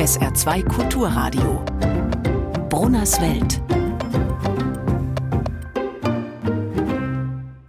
SR2 0.00 0.66
Kulturradio. 0.68 1.64
Brunners 2.68 3.20
Welt. 3.20 3.60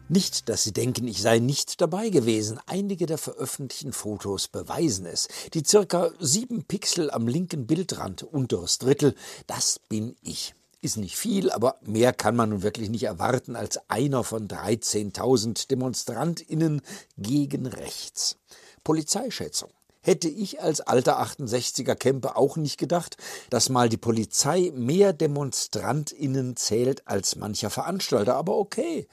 Nicht, 0.08 0.50
dass 0.50 0.64
Sie 0.64 0.74
denken, 0.74 1.08
ich 1.08 1.22
sei 1.22 1.40
nicht 1.40 1.80
dabei 1.80 2.10
gewesen. 2.10 2.60
Einige 2.66 3.06
der 3.06 3.18
veröffentlichten 3.18 3.94
Fotos 3.94 4.48
beweisen 4.48 5.06
es. 5.06 5.28
Die 5.54 5.64
circa 5.66 6.12
sieben 6.20 6.64
Pixel 6.64 7.10
am 7.12 7.28
linken 7.28 7.68
Bildrand, 7.68 8.24
unteres 8.24 8.78
Drittel, 8.78 9.16
das 9.48 9.80
bin 9.88 10.16
ich. 10.22 10.54
Ist 10.82 10.98
nicht 10.98 11.16
viel, 11.16 11.52
aber 11.52 11.78
mehr 11.86 12.12
kann 12.12 12.36
man 12.36 12.50
nun 12.50 12.64
wirklich 12.64 12.90
nicht 12.90 13.04
erwarten 13.04 13.56
als 13.56 13.80
einer 13.90 14.24
von 14.24 14.48
13.000 14.48 15.68
DemonstrantInnen 15.70 16.82
gegen 17.18 17.68
rechts. 17.68 18.38
Polizeischätzung. 18.84 19.70
Hätte 20.02 20.28
ich 20.28 20.62
als 20.62 20.82
alter 20.82 21.22
68er 21.22 21.96
Camper 21.96 22.38
auch 22.38 22.58
nicht 22.58 22.78
gedacht, 22.78 23.18
dass 23.50 23.70
mal 23.70 23.88
die 23.88 23.98
Polizei 23.98 24.72
mehr 24.74 25.14
DemonstrantInnen 25.14 26.56
zählt 26.56 27.08
als 27.08 27.36
mancher 27.36 27.70
Veranstalter, 27.70 28.36
aber 28.36 28.58
okay 28.58 29.08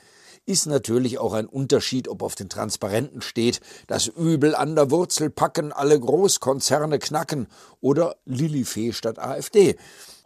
ist 0.48 0.66
natürlich 0.66 1.18
auch 1.18 1.34
ein 1.34 1.46
Unterschied, 1.46 2.08
ob 2.08 2.22
auf 2.22 2.34
den 2.34 2.48
Transparenten 2.48 3.20
steht, 3.20 3.60
das 3.86 4.06
Übel 4.06 4.54
an 4.54 4.76
der 4.76 4.90
Wurzel 4.90 5.28
packen, 5.28 5.72
alle 5.72 6.00
Großkonzerne 6.00 6.98
knacken 6.98 7.48
oder 7.82 8.16
Lilifee 8.24 8.92
statt 8.94 9.18
AfD. 9.18 9.76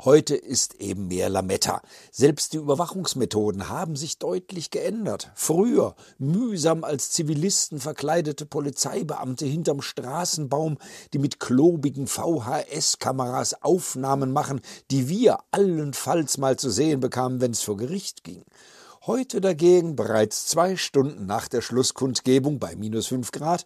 Heute 0.05 0.37
ist 0.37 0.81
eben 0.81 1.09
mehr 1.09 1.29
Lametta. 1.29 1.83
Selbst 2.13 2.53
die 2.53 2.59
Überwachungsmethoden 2.59 3.69
haben 3.69 3.97
sich 3.97 4.19
deutlich 4.19 4.71
geändert. 4.71 5.33
Früher 5.35 5.97
mühsam 6.19 6.85
als 6.85 7.11
Zivilisten 7.11 7.81
verkleidete 7.81 8.47
Polizeibeamte 8.47 9.45
hinterm 9.45 9.83
Straßenbaum, 9.83 10.79
die 11.13 11.19
mit 11.19 11.41
klobigen 11.41 12.07
VHS-Kameras 12.07 13.65
Aufnahmen 13.65 14.33
machen, 14.33 14.61
die 14.93 15.09
wir 15.09 15.39
allenfalls 15.51 16.39
mal 16.39 16.57
zu 16.57 16.71
sehen 16.71 17.01
bekamen, 17.01 17.41
wenn 17.41 17.51
es 17.51 17.63
vor 17.63 17.77
Gericht 17.77 18.23
ging. 18.23 18.45
Heute 19.05 19.41
dagegen, 19.41 19.97
bereits 19.97 20.47
zwei 20.47 20.77
Stunden 20.77 21.27
nach 21.27 21.49
der 21.49 21.61
Schlusskundgebung 21.61 22.61
bei 22.61 22.77
minus 22.77 23.09
fünf 23.09 23.33
Grad, 23.33 23.65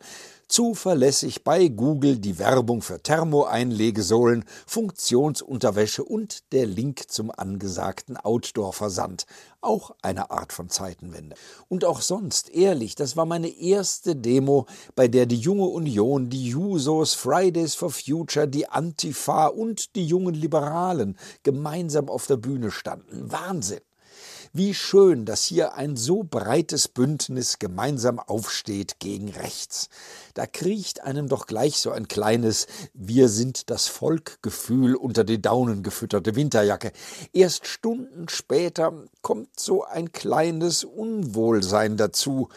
zuverlässig 0.49 1.45
bei 1.45 1.69
Google 1.69 2.17
die 2.17 2.39
Werbung 2.39 2.81
für 2.81 3.03
Thermoeinlegesohlen, 3.03 4.47
Funktionsunterwäsche 4.67 6.05
und 6.05 6.51
der 6.55 6.65
Link 6.65 7.11
zum 7.11 7.31
angesagten 7.31 8.17
Outdoor-Versand. 8.17 9.27
Auch 9.61 9.95
eine 10.01 10.31
Art 10.31 10.55
von 10.55 10.71
Zeitenwende. 10.71 11.37
Und 11.69 11.85
auch 11.85 12.01
sonst, 12.01 12.49
ehrlich, 12.49 12.95
das 12.95 13.15
war 13.19 13.27
meine 13.27 13.49
erste 13.49 14.17
Demo, 14.17 14.65
bei 14.95 15.07
der 15.07 15.27
die 15.27 15.37
junge 15.37 15.67
Union, 15.67 16.31
die 16.31 16.49
Jusos, 16.49 17.13
Fridays 17.13 17.75
for 17.75 17.91
Future, 17.91 18.49
die 18.49 18.71
Antifa 18.71 19.49
und 19.49 19.97
die 19.97 20.07
jungen 20.07 20.35
Liberalen 20.35 21.19
gemeinsam 21.43 22.09
auf 22.09 22.27
der 22.27 22.39
Bühne 22.39 22.71
standen. 22.71 23.31
Wahnsinn! 23.31 23.81
Wie 24.53 24.75
schön, 24.75 25.25
dass 25.25 25.45
hier 25.45 25.75
ein 25.75 25.97
so 25.97 26.23
breites 26.23 26.89
Bündnis 26.89 27.59
gemeinsam 27.59 28.19
aufsteht 28.19 28.99
gegen 28.99 29.31
rechts. 29.31 29.89
Da 30.35 30.47
kriecht 30.47 31.03
einem 31.03 31.29
doch 31.29 31.47
gleich 31.47 31.79
so 31.79 31.91
ein 31.91 32.09
kleines 32.09 32.67
Wir 32.95 33.29
sind 33.29 33.71
das 33.71 33.89
Volk 33.89 34.43
Gefühl 34.43 34.95
unter 34.95 35.25
die 35.25 35.41
Daunen 35.41 35.83
gefütterte 35.83 36.37
Winterjacke. 36.37 36.93
Erst 37.33 37.67
Stunden 37.67 38.29
später 38.29 38.93
kommt 39.23 39.59
so 39.59 39.85
ein 39.85 40.13
kleines 40.13 40.85
Unwohlsein 40.85 41.97
dazu. 41.97 42.49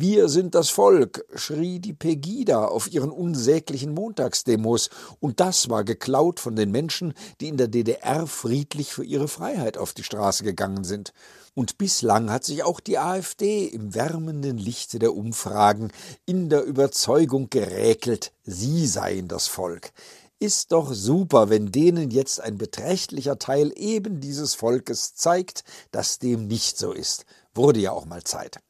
Wir 0.00 0.28
sind 0.28 0.54
das 0.54 0.70
Volk, 0.70 1.24
schrie 1.34 1.80
die 1.80 1.92
Pegida 1.92 2.66
auf 2.66 2.88
ihren 2.92 3.10
unsäglichen 3.10 3.94
Montagsdemos, 3.94 4.90
und 5.18 5.40
das 5.40 5.70
war 5.70 5.82
geklaut 5.82 6.38
von 6.38 6.54
den 6.54 6.70
Menschen, 6.70 7.14
die 7.40 7.48
in 7.48 7.56
der 7.56 7.66
DDR 7.66 8.28
friedlich 8.28 8.92
für 8.92 9.02
ihre 9.02 9.26
Freiheit 9.26 9.76
auf 9.76 9.94
die 9.94 10.04
Straße 10.04 10.44
gegangen 10.44 10.84
sind. 10.84 11.12
Und 11.54 11.78
bislang 11.78 12.30
hat 12.30 12.44
sich 12.44 12.62
auch 12.62 12.78
die 12.78 12.96
AfD 12.96 13.66
im 13.66 13.92
wärmenden 13.92 14.56
Lichte 14.56 15.00
der 15.00 15.16
Umfragen 15.16 15.90
in 16.26 16.48
der 16.48 16.62
Überzeugung 16.62 17.50
geräkelt, 17.50 18.30
sie 18.44 18.86
seien 18.86 19.26
das 19.26 19.48
Volk. 19.48 19.90
Ist 20.38 20.70
doch 20.70 20.92
super, 20.94 21.50
wenn 21.50 21.72
denen 21.72 22.12
jetzt 22.12 22.40
ein 22.40 22.56
beträchtlicher 22.56 23.40
Teil 23.40 23.72
eben 23.74 24.20
dieses 24.20 24.54
Volkes 24.54 25.16
zeigt, 25.16 25.64
dass 25.90 26.20
dem 26.20 26.46
nicht 26.46 26.78
so 26.78 26.92
ist. 26.92 27.24
Wurde 27.52 27.80
ja 27.80 27.90
auch 27.90 28.06
mal 28.06 28.22
Zeit. 28.22 28.60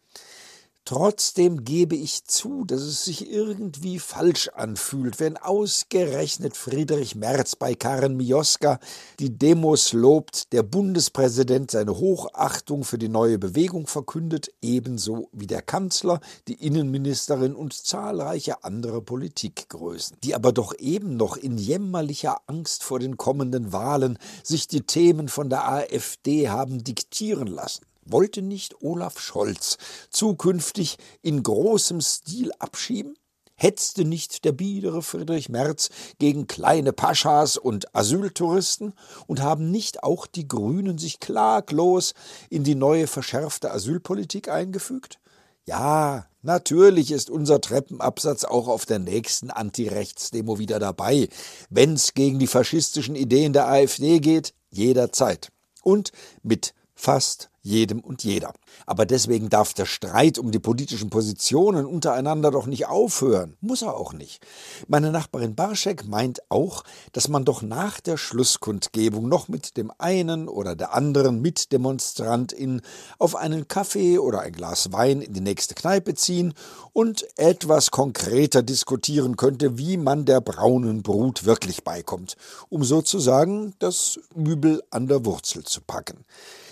Trotzdem 0.88 1.64
gebe 1.64 1.96
ich 1.96 2.24
zu, 2.24 2.64
dass 2.64 2.80
es 2.80 3.04
sich 3.04 3.30
irgendwie 3.30 3.98
falsch 3.98 4.48
anfühlt, 4.54 5.20
wenn 5.20 5.36
ausgerechnet 5.36 6.56
Friedrich 6.56 7.14
Merz 7.14 7.56
bei 7.56 7.74
Karen 7.74 8.16
Mioska 8.16 8.78
die 9.20 9.28
Demos 9.28 9.92
lobt, 9.92 10.50
der 10.54 10.62
Bundespräsident 10.62 11.72
seine 11.72 11.98
Hochachtung 11.98 12.84
für 12.84 12.96
die 12.96 13.10
neue 13.10 13.38
Bewegung 13.38 13.86
verkündet, 13.86 14.50
ebenso 14.62 15.28
wie 15.32 15.46
der 15.46 15.60
Kanzler, 15.60 16.20
die 16.46 16.54
Innenministerin 16.54 17.54
und 17.54 17.74
zahlreiche 17.74 18.64
andere 18.64 19.02
Politikgrößen, 19.02 20.16
die 20.24 20.34
aber 20.34 20.52
doch 20.52 20.72
eben 20.78 21.18
noch 21.18 21.36
in 21.36 21.58
jämmerlicher 21.58 22.38
Angst 22.46 22.82
vor 22.82 22.98
den 22.98 23.18
kommenden 23.18 23.74
Wahlen 23.74 24.18
sich 24.42 24.68
die 24.68 24.86
Themen 24.86 25.28
von 25.28 25.50
der 25.50 25.70
AfD 25.70 26.48
haben 26.48 26.82
diktieren 26.82 27.46
lassen. 27.46 27.84
Wollte 28.10 28.40
nicht 28.40 28.82
Olaf 28.82 29.20
Scholz 29.20 29.76
zukünftig 30.08 30.96
in 31.20 31.42
großem 31.42 32.00
Stil 32.00 32.52
abschieben? 32.58 33.18
Hetzte 33.54 34.04
nicht 34.04 34.44
der 34.44 34.52
biedere 34.52 35.02
Friedrich 35.02 35.50
Merz 35.50 35.90
gegen 36.18 36.46
kleine 36.46 36.94
Paschas 36.94 37.58
und 37.58 37.94
Asyltouristen? 37.94 38.94
Und 39.26 39.42
haben 39.42 39.70
nicht 39.70 40.04
auch 40.04 40.26
die 40.26 40.48
Grünen 40.48 40.96
sich 40.96 41.20
klaglos 41.20 42.14
in 42.48 42.64
die 42.64 42.76
neue 42.76 43.08
verschärfte 43.08 43.72
Asylpolitik 43.72 44.48
eingefügt? 44.48 45.18
Ja, 45.66 46.24
natürlich 46.40 47.10
ist 47.10 47.28
unser 47.28 47.60
Treppenabsatz 47.60 48.44
auch 48.44 48.68
auf 48.68 48.86
der 48.86 49.00
nächsten 49.00 49.50
Antirechtsdemo 49.50 50.58
wieder 50.58 50.78
dabei. 50.78 51.28
Wenn's 51.68 52.14
gegen 52.14 52.38
die 52.38 52.46
faschistischen 52.46 53.16
Ideen 53.16 53.52
der 53.52 53.68
AfD 53.68 54.20
geht, 54.20 54.54
jederzeit. 54.70 55.50
Und 55.82 56.12
mit 56.42 56.72
fast 56.98 57.48
jedem 57.62 58.00
und 58.00 58.24
jeder. 58.24 58.52
Aber 58.86 59.04
deswegen 59.06 59.50
darf 59.50 59.74
der 59.74 59.84
Streit 59.84 60.38
um 60.38 60.50
die 60.50 60.58
politischen 60.58 61.10
Positionen 61.10 61.86
untereinander 61.86 62.50
doch 62.50 62.66
nicht 62.66 62.86
aufhören. 62.86 63.56
Muss 63.60 63.82
er 63.82 63.94
auch 63.94 64.12
nicht. 64.12 64.44
Meine 64.88 65.12
Nachbarin 65.12 65.54
Barschek 65.54 66.06
meint 66.06 66.40
auch, 66.50 66.82
dass 67.12 67.28
man 67.28 67.44
doch 67.44 67.62
nach 67.62 68.00
der 68.00 68.16
Schlusskundgebung 68.16 69.28
noch 69.28 69.48
mit 69.48 69.76
dem 69.76 69.92
einen 69.98 70.48
oder 70.48 70.74
der 70.74 70.94
anderen 70.94 71.42
Mitdemonstrantin 71.42 72.80
auf 73.18 73.36
einen 73.36 73.68
Kaffee 73.68 74.18
oder 74.18 74.40
ein 74.40 74.52
Glas 74.52 74.92
Wein 74.92 75.20
in 75.20 75.34
die 75.34 75.40
nächste 75.40 75.74
Kneipe 75.74 76.14
ziehen 76.14 76.54
und 76.92 77.26
etwas 77.36 77.90
konkreter 77.90 78.62
diskutieren 78.62 79.36
könnte, 79.36 79.78
wie 79.78 79.98
man 79.98 80.24
der 80.24 80.40
braunen 80.40 81.02
Brut 81.02 81.44
wirklich 81.44 81.84
beikommt, 81.84 82.36
um 82.70 82.82
sozusagen 82.82 83.74
das 83.78 84.18
Übel 84.34 84.82
an 84.90 85.06
der 85.06 85.24
Wurzel 85.24 85.64
zu 85.64 85.80
packen 85.80 86.24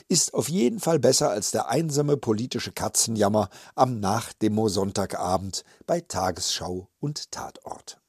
ist 0.09 0.34
auf 0.34 0.49
jeden 0.49 0.81
Fall 0.81 0.99
besser 0.99 1.31
als 1.31 1.50
der 1.50 1.69
einsame 1.69 2.17
politische 2.17 2.72
Katzenjammer 2.72 3.49
am 3.75 4.00
Nachdemo 4.00 4.69
Sonntagabend 4.69 5.65
bei 5.87 6.00
Tagesschau 6.00 6.89
und 7.00 7.31
Tatort. 7.33 8.00